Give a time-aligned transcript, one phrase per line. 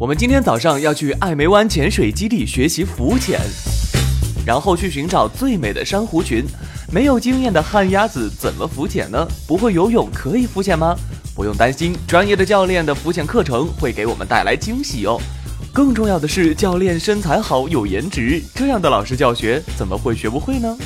[0.00, 3.40] 我们今天早上要去爱梅湾潜水基地学习浮潜，
[4.46, 6.44] 然后去寻找最美的珊瑚群。
[6.92, 9.26] 没有经验的旱鸭子怎么浮潜呢？
[9.44, 10.96] 不会游泳可以浮潜吗？
[11.34, 15.20] 不用担心，专业的教练的浮潜课程会给我们带来惊喜哦。
[15.72, 20.78] 更重要的是，教练身材好，有颜值，这样的老师教学怎么会学不会呢？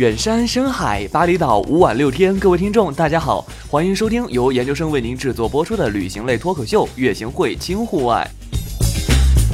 [0.00, 2.34] 远山深海，巴厘岛五晚六天。
[2.38, 8.26] 各位听众，大家好，欢迎收听由研究生为您制作播出的旅行类脱口秀《月行会轻户外》。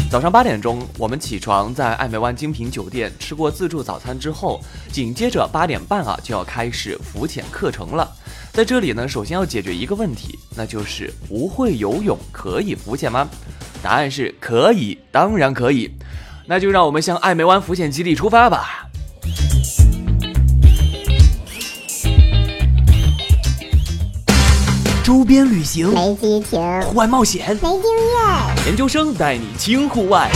[0.09, 4.61] 早上八点钟，我们起床，在爱梅湾精品酒店吃过自助早餐之后，
[4.93, 8.09] 紧接着八点半啊就要开始浮潜课程了。
[8.52, 13.29] 在这里呢，首先要解决一个问题，那就是不会游泳可以浮潜吗？
[13.83, 15.91] 答案是可以，当然可以。
[16.49, 18.86] 那就让我们向爱梅湾浮潜基地出发吧。
[25.06, 25.88] 周边旅行。
[25.95, 27.56] 没激情，户外冒险。
[27.62, 30.29] 没经验，研究生带你轻户外，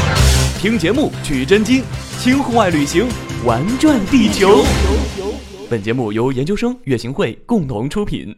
[0.60, 1.82] 听节目取真经，
[2.20, 3.08] 轻户外旅行
[3.44, 4.62] 玩转地球。
[5.68, 8.32] 本节目由研究生月行会共同出品。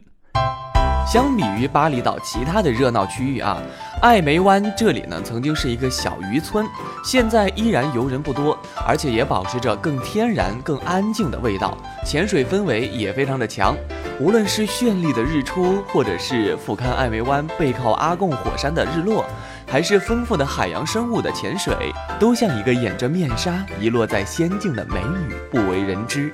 [1.05, 3.61] 相比于巴厘岛其他的热闹区域啊，
[4.01, 6.65] 艾梅湾这里呢曾经是一个小渔村，
[7.05, 13.77] 现在依然游人不多，而且也保持着更天然、更安静的味道，潜水氛围也非常的强。
[14.23, 19.25] 无论是绚丽的日出，或者是俯瞰艾梅湾背靠阿贡火山的日落，
[19.67, 26.31] 还是丰富的海洋生物的潜水，都像一个掩着面纱遗落在仙境的美女，不为人知。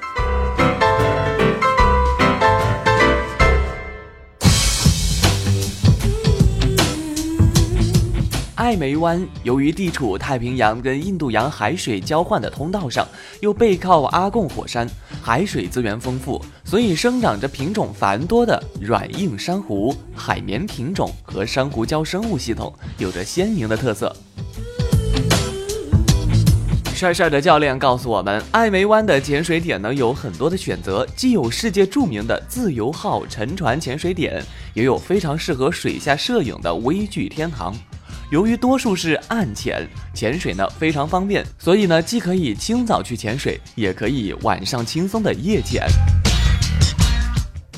[8.56, 13.08] 艾梅湾由于地处太平洋跟印度洋海水交换的通道上，
[13.40, 14.88] 又背靠阿贡火山，
[15.22, 24.16] 海水资源丰富，所以生长着品种繁多的软硬珊瑚、海绵品种和珊瑚礁生物系统，有着鲜明的特色。
[26.96, 34.44] 帅帅的教练告诉我们，艾梅湾的潜水点呢有很多的选择，既有世界著名的自由号沉船潜水点，
[34.74, 37.74] 也有非常适合水下摄影的微距天堂。
[38.32, 45.84] 由于多数是暗潜，潜水呢非常方便，所以呢既可以清早去潜水，也可以晚上轻松的夜潜。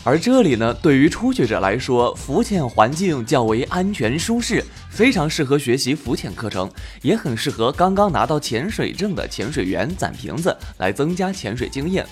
[0.03, 6.69] 而这里呢，对于初学者来说，浮潜环境较为安全舒适，非常适合学习浮潜课程，
[7.01, 12.05] 也很适合刚刚拿到潜水证的潜水员攒瓶子来增加潜水经验。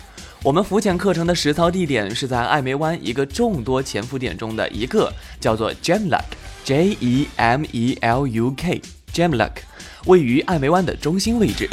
[0.44, 5.12] 我们浮潜课程的实操地点是在爱梅湾一个众多潜伏点中的一个，
[5.42, 6.24] 叫做 Jamluk。
[6.64, 9.52] J E M E L U K，Jamluk，
[10.06, 11.68] 位于爱梅湾的中心位置，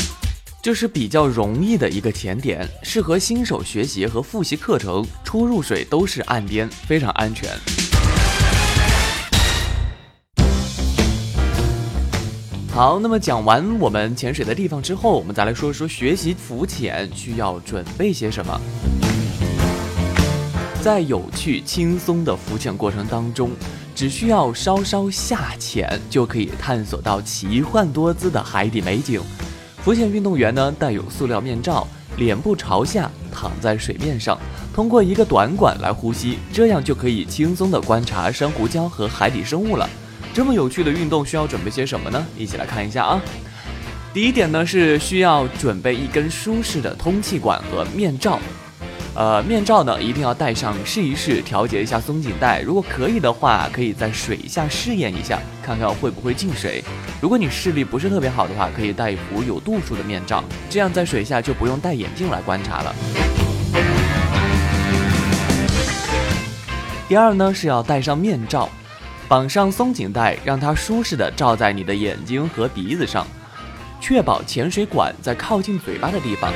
[0.62, 7.50] 这是比较容易的一个潜点，适合新手学习和复习课程，出入水都是岸边，非常安全。
[12.72, 18.60] 好，那么讲完我们潜水的地方之后，我们再来说一说学习浮潜需要准备些什么。
[20.80, 23.50] 在有趣轻松的浮潜过程当中。
[23.96, 29.22] 只需要稍稍下潜，就可以探索到奇幻多姿的海底美景。
[29.82, 34.38] 浮潜运动员呢，带有塑料面罩，脸部朝下躺在水面上，
[34.74, 39.88] 通过一个短管来呼吸，这样就可以轻松地观察珊瑚礁和海底生物了。
[40.34, 42.26] 这么有趣的运动需要准备些什么呢？
[42.36, 43.18] 一起来看一下啊。
[44.12, 48.38] 第一点呢，是需要准备一根舒适的通气管和面罩。
[49.16, 52.60] 呃，面罩呢一定要戴上试一试，调节一下松紧带。
[52.60, 56.84] 如果可以的话，可以在水下试验一下，看看会不会进水。
[57.18, 62.94] 如果你视力不是特别好的话，可以戴一副有度数的面罩，这样在水下就不用戴眼镜来观察了。
[67.08, 68.68] 第二呢是要戴上面罩，
[69.28, 73.26] 绑上松紧带，让它舒适的罩在你的眼睛和鼻子上，
[73.98, 76.52] 确保潜水管在靠近嘴巴的地方。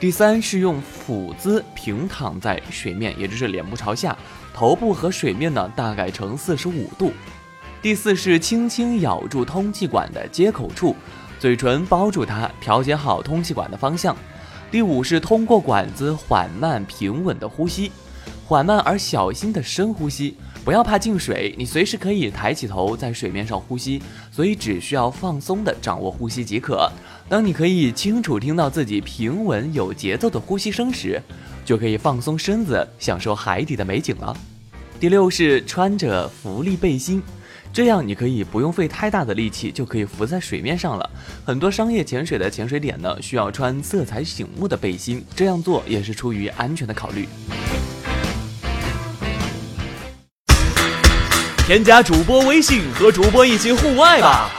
[0.00, 4.16] 第三是用俯姿平躺在水面，也就是脸部朝下，
[4.54, 7.10] 头部和水面呢大概呈四十五度。
[7.82, 10.94] 第四是轻轻咬住通气管的接口处，
[11.40, 14.16] 嘴唇包住它，调节好通气管的方向。
[14.70, 17.90] 第五是通过管子缓慢平稳的呼吸，
[18.46, 20.36] 缓慢而小心的深呼吸。
[20.64, 26.90] 不要怕进水，你随时可以抬起头在水面上呼吸，所以只需要放松的掌握呼吸即可。
[27.28, 31.20] 当你可以清楚听到自己平稳有节奏的呼吸声时，
[31.64, 34.36] 就可以放松身子，享受海底的美景了。
[35.00, 37.22] 第六是穿着浮力背心，
[37.72, 41.10] 这样你可以不用费太大的力气就可以浮在水面上了。
[41.44, 47.26] 很多商业潜水的潜水点呢，需要穿色彩醒目的背心，这样做也是出于安全的考虑。
[51.70, 54.50] 添加主播微信和主播一起户外吧。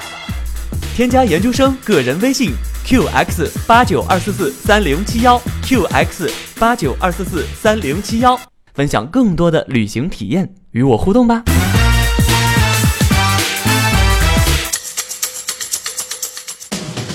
[0.95, 2.51] 添加研究生个人微信
[2.85, 8.39] ：qx 八九二四四三零七幺，qx 八九二四四三零七幺，
[8.73, 11.43] 分享更多的旅行体验，与我互动吧。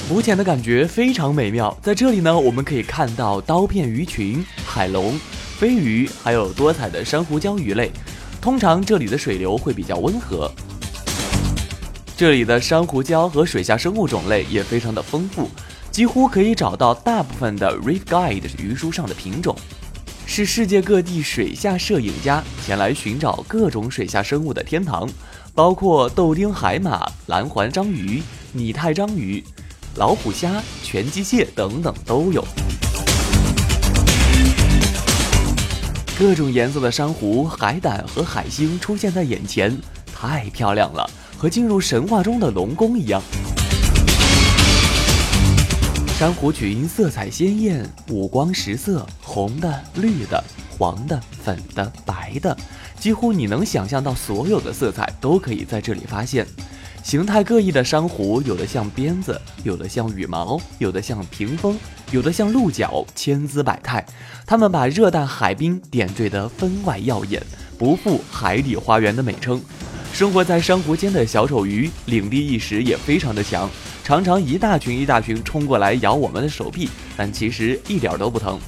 [0.07, 5.19] 浮潜的感觉非常美妙，在这里呢，我们可以看到刀片鱼群、海龙、
[5.59, 7.91] 飞鱼，还有多彩的珊瑚礁鱼类。
[8.47, 10.49] 通常这里的水流会比较温和。
[12.17, 15.51] 这里的珊瑚礁和水下生物种类也非常的丰富，
[15.91, 19.57] 几乎可以找到大部分的 Reef Guide 鱼书上的品种，
[20.27, 25.11] 是世界各地水下摄影家前来寻找各种水下生物的天堂，
[25.53, 28.23] 包括豆丁海马、蓝环章鱼、
[28.53, 29.43] 拟态章鱼。
[29.97, 32.47] 老虎虾、拳击蟹等等都有，
[36.19, 39.77] 各种颜色的珊瑚、海胆和海星出现在眼前，
[40.15, 43.21] 太漂亮了，和进入神话中的龙宫一样。
[46.19, 50.43] 珊瑚群色彩鲜艳，五光十色，红的、绿的、
[50.79, 52.57] 黄的、粉的、白的，
[52.99, 56.47] 几乎你能想象到所有的色彩都可以在这里发现。
[57.07, 61.79] 形态各异的珊瑚，有的像鞭子，有的像羽毛，有的像屏风，
[62.11, 64.05] 有的像鹿角，千姿百态。
[64.45, 67.41] 它们把热带海滨点缀得分外耀眼，
[67.79, 69.63] 不负海底花园的美称。
[70.13, 73.71] 生活在珊瑚间的小丑鱼，领地意识也非常的强，
[74.03, 78.59] 常常一大群一大群冲过来咬我们的手臂，但其实一点都不疼。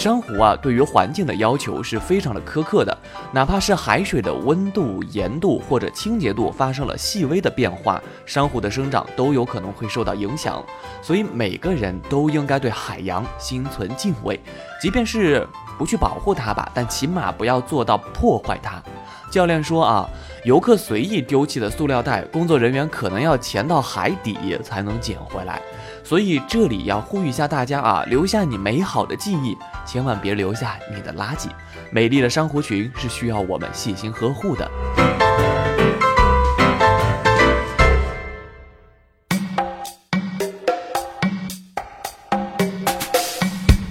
[0.00, 2.98] 珊瑚啊，对于环境的要求是非常的苛刻的，
[3.34, 10.64] 哪怕是海水的温度、盐度或者清洁度发生了细微的变化，珊瑚的生长都有可能会受到影响。
[11.02, 14.40] 所以每个人都应该对海洋心存敬畏，
[14.80, 15.46] 即便是
[15.78, 18.82] 不去保护它吧，但起码不要做到破坏它。
[19.30, 20.08] 教练说啊，
[20.44, 25.60] 游客随意丢弃的塑料袋，工作人员可能要潜到海底才能捡回来。
[26.02, 29.56] 所以这里要呼吁一下大家啊，留下你美好的记忆，
[29.86, 31.46] 千万别留下你的垃圾。
[31.92, 34.68] 美丽的珊瑚群是需要我们细心呵护的。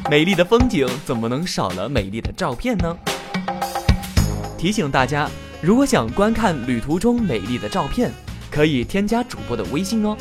[0.09, 2.97] 美丽的风景怎么能少了美丽的照片呢？
[4.57, 5.29] 提醒大家，
[5.61, 8.11] 如果想观看旅途中美丽的照片，
[8.49, 10.17] 可以添加主播的微信哦。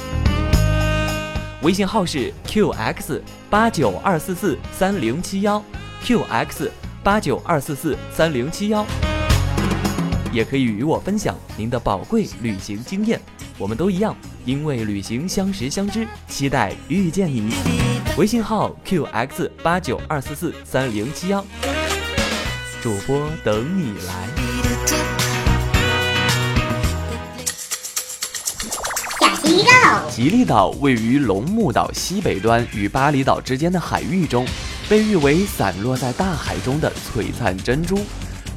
[1.63, 3.21] 微信号是 qx
[3.51, 5.63] 八九二四四三零七幺
[6.05, 6.71] ，qx
[7.03, 8.87] 八九二四四三零七幺，
[10.33, 13.21] 也可以与我分享您的宝贵旅行经验。
[13.59, 14.15] 我们都一样，
[14.45, 17.53] 因为旅行相识相知，期待遇见你。
[18.17, 21.45] 微信号 qx 八九二四四三零七幺，
[22.81, 24.38] 主播等你来。
[30.11, 34.47] 吉利岛位于龙目岛西北端与巴厘岛之间的海域中，
[34.89, 37.99] 被誉为散落在大海中的璀璨珍珠。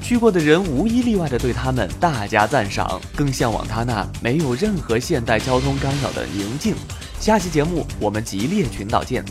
[0.02, 6.76] 去过的人无一例外的对他们大加赞赏，更向往它那没有任何现代交通干扰的宁静。
[7.20, 9.24] 下期节目我们吉列群岛见。